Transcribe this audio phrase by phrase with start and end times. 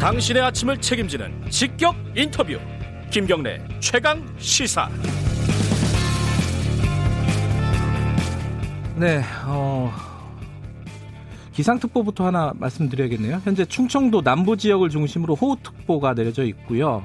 [0.00, 2.58] 당신의 아침을 책임지는 직격 인터뷰
[3.10, 4.88] 김경래 최강 시사
[8.96, 9.92] 네, 어,
[11.52, 13.42] 기상특보부터 하나 말씀드려야겠네요.
[13.44, 17.02] 현재 충청도 남부 지역을 중심으로 호우특보가 내려져 있고요.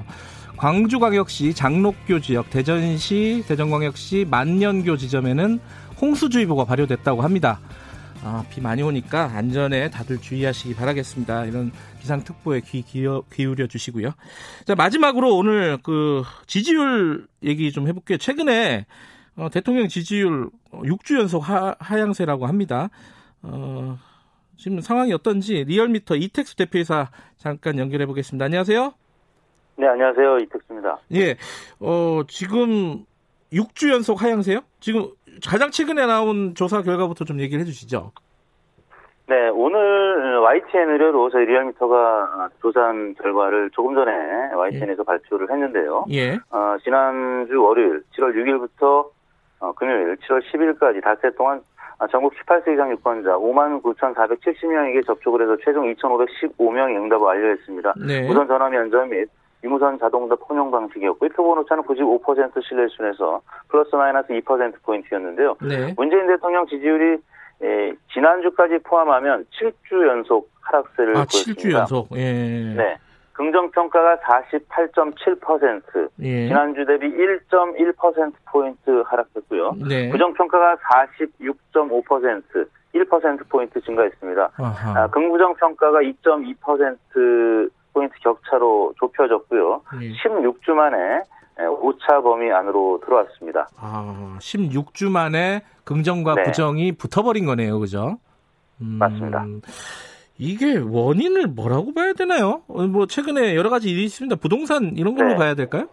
[0.56, 5.60] 광주광역시 장록교 지역, 대전시, 대전광역시 만년교 지점에는
[6.00, 7.60] 홍수주의보가 발효됐다고 합니다.
[8.24, 11.44] 아, 비 많이 오니까 안전에 다들 주의하시기 바라겠습니다.
[11.44, 11.70] 이런
[12.00, 14.10] 기상특보에 귀 기어, 기울여 주시고요.
[14.64, 18.18] 자, 마지막으로 오늘 그 지지율 얘기 좀 해볼게요.
[18.18, 18.86] 최근에
[19.36, 22.88] 어, 대통령 지지율 6주 연속 하, 하향세라고 합니다.
[23.42, 23.98] 어,
[24.56, 28.44] 지금 상황이 어떤지 리얼미터 이택수 대표이사 잠깐 연결해 보겠습니다.
[28.46, 28.94] 안녕하세요.
[29.78, 30.38] 네, 안녕하세요.
[30.38, 30.98] 이택수입니다.
[31.14, 31.36] 예,
[31.80, 33.04] 어, 지금
[33.52, 34.60] 6주 연속 하향세요?
[34.80, 35.08] 지금
[35.46, 38.12] 가장 최근에 나온 조사 결과부터 좀 얘기를 해주시죠.
[39.28, 44.12] 네, 오늘 YTN 의뢰로 저희 리얼미터가 조사한 결과를 조금 전에
[44.54, 45.04] YTN에서 예.
[45.04, 46.04] 발표를 했는데요.
[46.12, 46.34] 예.
[46.50, 49.08] 어, 지난주 월요일 7월 6일부터
[49.58, 51.60] 어, 금요일 7월 10일까지 닷새 동안
[52.12, 57.94] 전국 18세 이상 유권자 5만 9,470명에게 접촉을 해서 최종 2,515명이 응답을 완료했습니다.
[58.06, 58.28] 네.
[58.28, 59.28] 우선 전화 면접 및
[59.64, 65.56] 유무선 자동답 혼용 방식이었고 표본 오차는 95% 신뢰 순에서 플러스 마이너스 2%포인트였는데요.
[65.62, 65.94] 네.
[65.96, 67.18] 문재인 대통령 지지율이
[67.62, 71.62] 예, 지난주까지 포함하면 7주 연속 하락세를 아, 보였습니다.
[71.62, 72.08] 7주 연속.
[72.14, 72.74] 예.
[72.76, 72.96] 네.
[73.32, 76.48] 긍정 평가가 48.7%, 예.
[76.48, 79.76] 지난주 대비 1.1%포인트 하락했고요.
[79.86, 80.08] 네.
[80.10, 84.50] 부정 평가가 46.5%, 1%포인트 증가했습니다.
[84.56, 85.02] 아하.
[85.02, 87.70] 아, 긍부정 평가가 2.2%
[88.46, 89.82] 포인트 격차로 좁혀졌고요.
[90.02, 90.12] 예.
[90.12, 91.22] 16주 만에
[91.80, 93.68] 오차 범위 안으로 들어왔습니다.
[93.78, 96.42] 아, 16주 만에 긍정과 네.
[96.44, 98.18] 부정이 붙어버린 거네요, 그죠?
[98.80, 99.44] 음, 맞습니다.
[100.38, 102.62] 이게 원인을 뭐라고 봐야 되나요?
[102.68, 104.36] 어, 뭐 최근에 여러 가지 일이 있습니다.
[104.36, 105.36] 부동산 이런 걸로 네.
[105.36, 105.88] 봐야 될까요?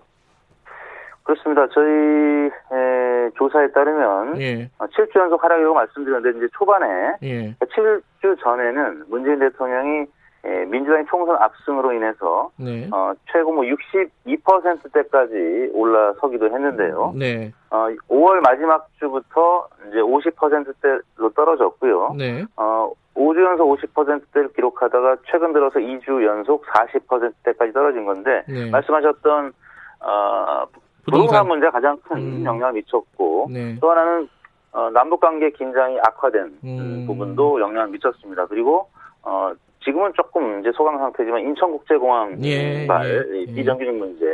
[1.24, 1.66] 그렇습니다.
[1.74, 6.86] 저희 에, 조사에 따르면 예, 어, 7주 연속 하락이라고 말씀드렸는데 이제 초반에
[7.24, 10.08] 예, 7주 전에는 문재인 대통령이
[10.46, 17.14] 에, 민주당의 총선 압승으로 인해서 네, 어, 최고 뭐 62%대까지 올라서기도 했는데요.
[17.16, 22.16] 네, 어, 5월 마지막 주부터 이제 50%대로 떨어졌고요.
[22.18, 28.70] 네, 어, 5주 연속 50%대를 기록하다가 최근 들어서 2주 연속 40%대까지 떨어진 건데 네.
[28.70, 29.54] 말씀하셨던
[30.02, 30.66] 어,
[31.06, 31.06] 부동산.
[31.06, 32.46] 부동산 문제가 가장 큰 음.
[32.46, 34.28] 영향을 미쳤고 네, 또 하나는
[34.74, 37.04] 어, 남북 관계 긴장이 악화된 음.
[37.08, 38.48] 부분도 영향을 미쳤습니다.
[38.48, 38.90] 그리고
[39.22, 43.54] 어, 지금은 조금 이제 소강 상태지만 인천국제공항 예, 발 예, 이 예.
[43.54, 44.26] 비정규직 문제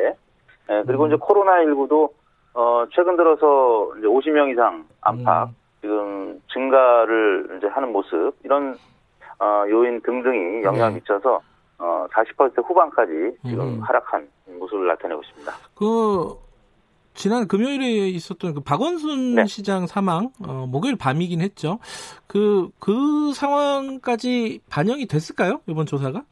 [0.70, 1.08] 예, 그리고 음.
[1.08, 2.12] 이제 코로나 19도
[2.54, 5.56] 어, 최근 들어서 이제 50명 이상 안팎 음.
[5.82, 8.76] 지금 증가를 이제 하는 모습 이런
[9.40, 10.96] 어, 요인 등등이 영향을 네.
[10.96, 11.40] 미쳐서
[11.80, 13.80] 어, 40% 후반까지 지금 음.
[13.82, 14.28] 하락한
[14.60, 15.52] 모습을 나타내고 있습니다.
[15.76, 16.49] 그
[17.20, 19.46] 지난 금요일에 있었던 그 박원순 네.
[19.46, 21.80] 시장 사망 어, 목요일 밤이긴 했죠.
[22.28, 25.60] 그 그 상황까지 반영이 됐을까요?
[25.68, 26.24] 이번 조사가?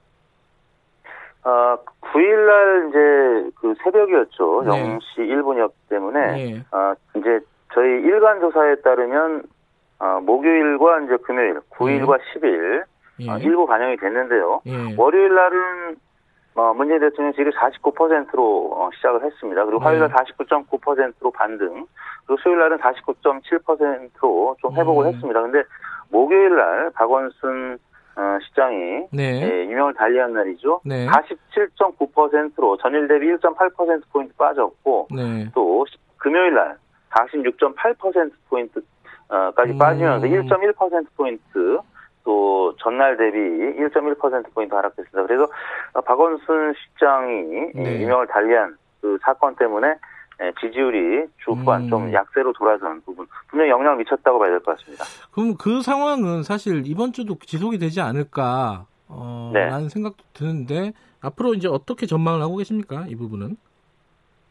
[1.43, 4.63] 어, 9일날 이제 그 새벽이었죠.
[4.63, 4.97] 네.
[4.97, 6.65] 0시 1분이었기 때문에 예.
[6.71, 7.39] 어, 이제
[7.73, 9.43] 저희 일간 조사에 따르면
[9.99, 12.83] 어, 목요일과 이제 금요일 9일과 10일
[13.19, 13.29] 예.
[13.29, 14.61] 어, 일부 반영이 됐는데요.
[14.67, 14.95] 예.
[14.97, 15.97] 월요일 날은
[16.57, 19.63] 어, 문재인 대통령 지금 49%로 어, 시작을 했습니다.
[19.63, 20.15] 그리고 화요일 날 네.
[20.15, 21.85] 49.9%로 반등.
[22.25, 25.13] 그리고 수요일 날은 49.7%로 좀 회복을 음.
[25.13, 25.41] 했습니다.
[25.43, 25.61] 근데
[26.09, 27.77] 목요일 날 박원순
[28.15, 29.41] 어, 시장이 네.
[29.43, 30.81] 예, 유명을 달리한 날이죠.
[30.83, 31.05] 네.
[31.05, 35.51] 47.9%로 전일 대비 1.8%포인트 빠졌고, 네.
[35.53, 35.85] 또
[36.17, 36.75] 금요일 날
[37.11, 39.77] 46.8%포인트까지 음.
[39.77, 41.77] 빠지면서 1.1%포인트
[42.27, 45.23] 또 전날 대비 1.1%포인트 하락했습니다.
[45.25, 45.47] 그래서
[45.93, 48.01] 어, 박원순 시장이 네.
[48.01, 49.95] 유명을 달리한 그 사건 때문에
[50.43, 51.89] 예, 지지율이 주 후반 음.
[51.89, 55.05] 좀 약세로 돌아선 부분 분명히 영향을 미쳤다고 봐야 될 것 같습니다.
[55.31, 59.65] 그럼 그 상황은 사실 이번 주도 지속이 되지 않을까 어, 네.
[59.65, 60.91] 라는 생각도 드는데
[61.21, 63.05] 앞으로 이제 어떻게 전망을 하고 계십니까?
[63.07, 63.55] 이 부분은?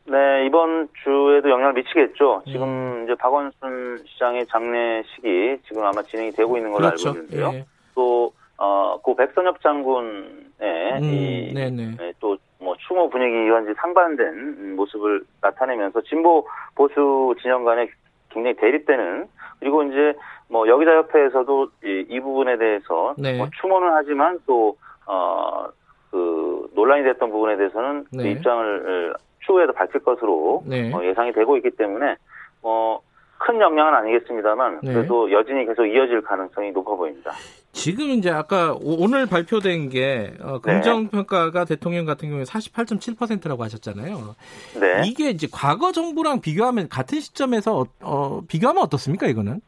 [0.09, 2.43] 네, 이번 주에도 영향을 미치겠죠.
[2.47, 2.53] 음.
[2.53, 7.09] 지금 이제 박원순 시장의 장례식이 지금 아마 진행이 되고 있는 걸로 그렇죠.
[7.09, 7.51] 알고 있는데요.
[7.55, 7.65] 예.
[7.95, 10.23] 또, 어, 고 백선엽 장군의
[10.61, 11.97] 음, 이, 네네.
[11.99, 17.89] 네, 또, 뭐, 추모 분위기와 이제 상반된 모습을 나타내면서 진보 보수 진영 간에
[18.31, 19.27] 굉장히 대립되는
[19.59, 20.15] 그리고 이제
[20.49, 23.37] 뭐 여기자 협회에서도 이, 이 부분에 대해서 네.
[23.37, 24.77] 뭐 추모는 하지만 또,
[25.07, 25.67] 어,
[26.11, 28.31] 그 논란이 됐던 부분에 대해서는 그 네.
[28.31, 29.15] 입장을
[29.47, 30.93] 추후에도 밝힐 것으로 네.
[30.93, 32.17] 어, 예상이 되고 있기 때문에
[32.63, 33.01] 어,
[33.39, 34.93] 큰 역량은 아니겠습니다만 네.
[34.95, 37.33] 그래도 여진이 계속 이어질 가능성이 높아 보입니다.
[37.73, 40.73] 지금 이제 아까 오- 오늘 발표된 게 어, 네.
[40.73, 44.35] 긍정 평가가 대통령 같은 경우에 48.7%라고 하셨잖아요.
[44.81, 45.03] 네.
[45.07, 49.61] 이게 이제 과거 정부랑 비교하면 같은 시점에서 어, 어, 비교하면 어떻습니까 이거는?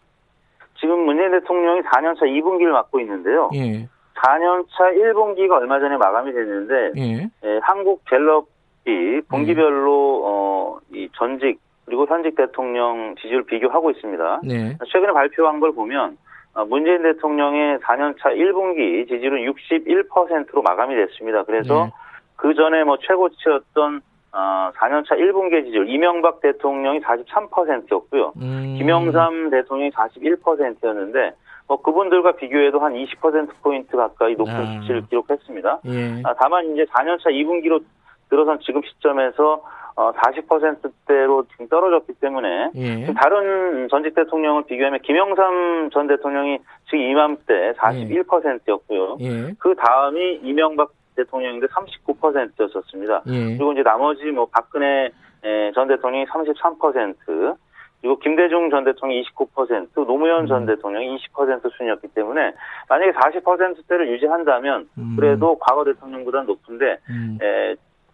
[0.80, 3.50] 지금 문재인 대통령이 4년차 2분기를 맡고 있는데요.
[3.54, 8.46] 예, 4년차 1분기가 얼마 전에 마감이 됐는데 예, 예, 한국 갤럽
[8.88, 14.40] 이 분기별로 어, 이 전직 그리고 현직 대통령 지지율 비교하고 있습니다.
[14.44, 16.16] 네, 최근에 발표한 걸 보면
[16.54, 21.44] 어, 문재인 대통령의 4년차 1분기 지지율은 61%로 마감이 됐습니다.
[21.44, 21.92] 그래서 네.
[22.36, 24.00] 그 전에 뭐 최고치였던
[24.32, 28.32] 어, 4년차 1분기 지지율 이명박 대통령이 43%였고요.
[28.36, 31.32] 음, 김영삼 대통령이 41%였는데
[31.66, 34.80] 뭐 그분들과 비교해도 한 20% 포인트 가까이 높은 아.
[34.80, 35.80] 수치를 기록했습니다.
[35.86, 37.82] 예, 아, 다만 이제 4년차 2분기로
[38.28, 39.62] 들어선 지금 시점에서
[39.96, 47.72] 어, 40%대로 지금 떨어졌기 때문에 예, 다른 전직 대통령을 비교하면 김영삼 전 대통령이 지금 이맘때
[47.72, 49.16] 41%였고요.
[49.20, 53.22] 예, 그 다음이 이명박 대통령인데 39%였었습니다.
[53.26, 55.10] 예, 그리고 이제 나머지 뭐 박근혜
[55.42, 57.56] 에, 전 대통령이 33%,
[58.00, 60.66] 그리고 김대중 전 대통령이 29%, 노무현 전 음.
[60.66, 62.52] 대통령이 20% 순이었기 때문에
[62.88, 65.16] 만약에 40%대를 유지한다면 음.
[65.18, 67.38] 그래도 과거 대통령보다 높은데 음,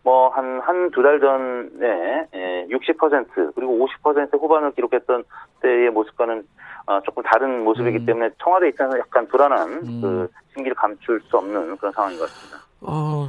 [0.04, 5.24] 뭐 한 한 두 달 전에 에, 60% 그리고 50% 후반을 기록했던
[5.62, 6.44] 때의 모습과는
[6.86, 8.06] 어, 조금 다른 모습이기 음.
[8.06, 10.00] 때문에 청와대 입장에서 약간 불안한 음.
[10.02, 12.58] 그 심기를 감출 수 없는 그런 상황인 것 같습니다.
[12.82, 13.28] 어,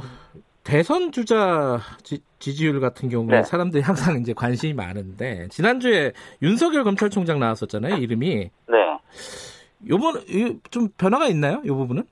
[0.62, 3.42] 대선 주자 지, 지율 같은 경우에 네.
[3.42, 6.12] 사람들이 항상 이제 관심이 많은데 지난주에
[6.42, 8.98] 윤석열 검찰총장 나왔었잖아요 이름이 네.
[9.88, 11.62] 요번 이- 좀 변화가 있나요?
[11.64, 12.02] 이 부분은?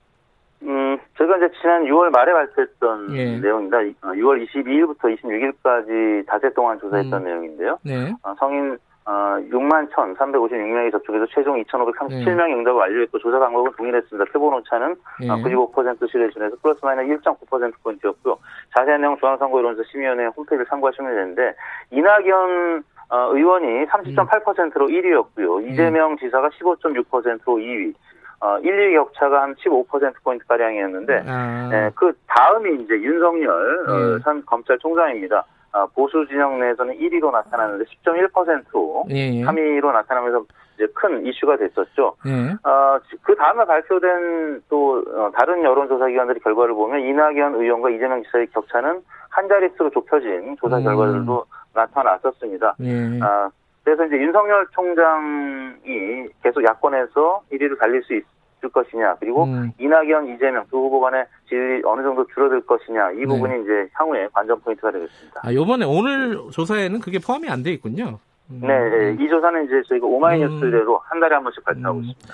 [1.35, 3.37] 음, 저희가 이제 지난 6월 말에 발표했던 예.
[3.39, 3.81] 내용입니다.
[3.81, 7.25] 이- 어, 6월 22일부터 26일까지 닷새 동안 조사했던 음.
[7.25, 7.77] 내용인데요.
[7.83, 8.13] 네.
[8.23, 8.77] 어, 성인
[9.07, 14.31] 어, 6만 1,356명이 접촉해서 최종 2,537명 응답을 완료했고 조사 방법은 동일했습니다.
[14.31, 15.29] 표본 오차는 예.
[15.29, 18.37] 어, 95% 신뢰 준에서 플러스 마이너스 1.9%포인트였고요.
[18.75, 21.53] 자세한 내용 중앙선거여론조 심의위원회 홈페이지를 참고하시면 되는데
[21.91, 25.71] 이낙연 어, 의원이 30.8%로 1위였고요.
[25.71, 27.93] 이재명 지사가 15.6%로 2위.
[28.41, 34.23] 어, 1, 2위 격차가 한 15%포인트 가량이었는데 아, 예, 그 다음이 이제 윤석열 어, 예.
[34.23, 35.45] 전 검찰총장입니다.
[35.71, 39.43] 아, 보수 진영 내에서는 1위로 나타났는데 10.1%로 예, 예.
[39.43, 40.45] 3위로 나타나면서
[40.75, 42.15] 이제 큰 이슈가 됐었죠.
[42.25, 42.53] 예.
[42.67, 48.47] 어, 그 다음에 발표된 또 어, 다른 여론조사 기관들의 결과를 보면 이낙연 의원과 이재명 지사의
[48.47, 50.83] 격차는 한 자릿수로 좁혀진 조사 음.
[50.83, 52.75] 결과들도 나타났었습니다.
[52.81, 53.19] 예.
[53.21, 53.49] 아,
[53.85, 59.71] 그래서 이제 윤석열 총장이 계속 야권에서 1위를 달릴 수 있을 것이냐, 그리고 음.
[59.79, 63.25] 이낙연, 이재명 두 후보 간의 지지율이 어느 정도 줄어들 것이냐, 이 네.
[63.25, 65.41] 부분이 이제 향후에 관전 포인트가 되겠습니다.
[65.43, 68.19] 아, 요번에 오늘 조사에는 그게 포함이 안 돼 있군요.
[68.49, 68.59] 음.
[68.61, 72.03] 네, 네, 이 조사는 이제 저희가 오마이뉴스대로 한 달에 한 번씩 발표하고 음.
[72.05, 72.33] 있습니다.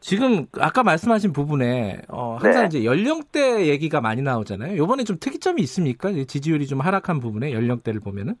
[0.00, 2.66] 지금 아까 말씀하신 부분에 어, 항상 네.
[2.68, 4.78] 이제 연령대 얘기가 많이 나오잖아요.
[4.78, 6.08] 요번에 좀 특이점이 있습니까?
[6.08, 8.34] 이 지지율이 좀 하락한 부분에 연령대를 보면은?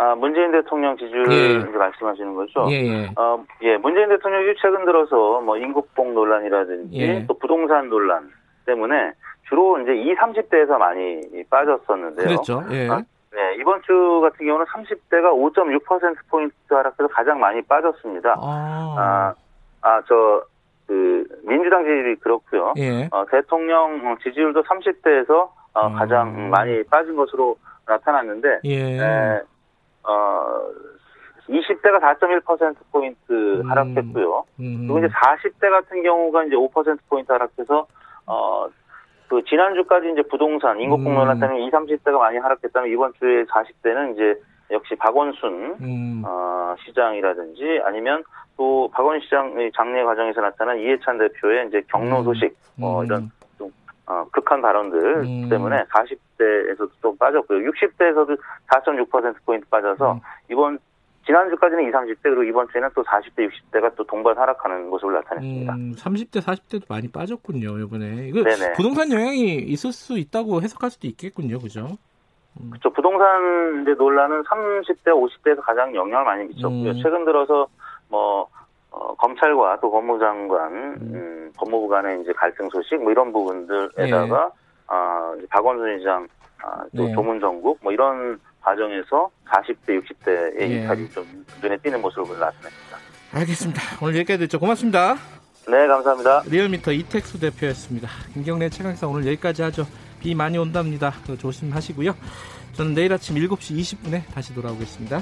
[0.00, 1.58] 아, 문재인 대통령 지지율 예.
[1.76, 2.66] 말씀하시는 거죠?
[2.70, 3.10] 예, 예.
[3.16, 7.26] 어, 예, 문재인 대통령이 최근 들어서 뭐 인국복 논란이라든지 예.
[7.26, 8.30] 또 부동산 논란
[8.64, 9.12] 때문에
[9.46, 11.20] 주로 이제 20, 30대에서 많이
[11.50, 12.28] 빠졌었는데요.
[12.28, 12.62] 그랬죠.
[12.70, 12.88] 예.
[12.88, 13.02] 아,
[13.32, 18.36] 네, 이번 주 같은 경우는 30대가 5.6%포인트 하락해서 가장 많이 빠졌습니다.
[18.38, 19.34] 아, 아,
[19.82, 20.42] 아, 저,
[20.86, 22.72] 그, 민주당 지지율이 그렇고요.
[22.78, 23.06] 예.
[23.12, 25.94] 어, 대통령 지지율도 30대에서 어, 음.
[25.94, 28.98] 가장 많이 빠진 것으로 나타났는데, 예.
[28.98, 29.40] 에,
[30.04, 30.70] 어,
[31.48, 33.70] 20대가 4.1%포인트 음.
[33.70, 34.44] 하락했고요.
[34.60, 34.86] 음.
[34.86, 37.86] 그리고 이제 40대 같은 경우가 이제 5%포인트 하락해서,
[38.26, 38.66] 어,
[39.28, 41.40] 그, 지난주까지 이제 부동산, 인구폭 음.
[41.40, 44.40] 때문에 20, 30대가 많이 하락했다면 이번 주에 40대는 이제
[44.70, 46.22] 역시 박원순, 음.
[46.24, 48.22] 어, 시장이라든지 아니면
[48.56, 52.24] 또 박원 시장의 장례 과정에서 나타난 이해찬 대표의 이제 경로 음.
[52.24, 53.06] 소식, 뭐 음.
[53.06, 53.30] 이런 좀,
[54.10, 55.48] 어, 극한 발언들 음.
[55.48, 57.70] 때문에 40대에서도 좀 빠졌고요.
[57.70, 58.36] 60대에서도
[58.66, 60.20] 4.6%포인트 빠져서 음.
[60.50, 60.80] 이번,
[61.24, 65.72] 지난주까지는 20, 30대, 그리고 이번 주에는 또 40대, 60대가 또 동반 하락하는 모습을 나타냈습니다.
[65.74, 68.26] 음, 30대, 40대도 많이 빠졌군요, 이번에.
[68.26, 68.72] 이거 네네.
[68.72, 71.96] 부동산 영향이 있을 수 있다고 해석할 수도 있겠군요, 그죠?
[72.68, 72.90] 그렇죠.
[72.90, 76.90] 부동산 이제 논란은 30대, 50대에서 가장 영향을 많이 미쳤고요.
[76.90, 77.00] 음.
[77.00, 77.68] 최근 들어서
[78.08, 78.48] 뭐
[79.00, 84.50] 어, 검찰과 또 법무장관, 음, 법무부 간의 이제 갈등 소식 뭐 이런 부분들에다가
[84.88, 86.28] 아, 이제 박원순 시장
[86.62, 87.12] 아, 또 네.
[87.14, 90.66] 조문 정국 뭐 이런 과정에서 40대, 60대의 예.
[90.66, 91.24] 이탈이 좀
[91.62, 92.98] 눈에 띄는 모습을 나타냈습니다.
[93.32, 93.80] 알겠습니다.
[94.02, 94.60] 오늘 여기까지 듣죠.
[94.60, 95.14] 고맙습니다.
[95.66, 96.42] 네, 감사합니다.
[96.46, 98.08] 리얼미터 이택수 대표였습니다.
[98.34, 99.86] 김경래 최강사 오늘 여기까지 하죠.
[100.20, 101.14] 비 많이 온답니다.
[101.38, 102.14] 조심하시고요.
[102.74, 105.20] 저는 내일 아침 7시 20분에 다시 돌아오겠습니다.